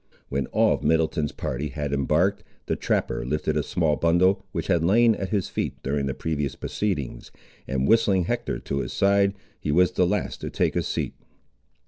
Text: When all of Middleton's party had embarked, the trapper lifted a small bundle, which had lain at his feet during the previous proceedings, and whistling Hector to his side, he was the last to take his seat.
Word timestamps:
When 0.29 0.47
all 0.47 0.73
of 0.73 0.81
Middleton's 0.83 1.31
party 1.31 1.69
had 1.69 1.93
embarked, 1.93 2.43
the 2.65 2.75
trapper 2.75 3.23
lifted 3.23 3.55
a 3.55 3.61
small 3.61 3.97
bundle, 3.97 4.43
which 4.51 4.65
had 4.65 4.83
lain 4.83 5.13
at 5.13 5.29
his 5.29 5.47
feet 5.47 5.75
during 5.83 6.07
the 6.07 6.15
previous 6.15 6.55
proceedings, 6.55 7.29
and 7.67 7.87
whistling 7.87 8.23
Hector 8.23 8.57
to 8.57 8.79
his 8.79 8.93
side, 8.93 9.35
he 9.59 9.71
was 9.71 9.91
the 9.91 10.07
last 10.07 10.41
to 10.41 10.49
take 10.49 10.73
his 10.73 10.87
seat. 10.87 11.13